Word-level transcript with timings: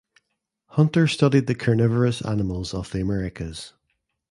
Hunter 0.69 1.07
studied 1.07 1.45
the 1.45 1.53
carnivorous 1.53 2.23
animals 2.23 2.73
of 2.73 2.89
the 2.89 3.01
Americas. 3.01 3.73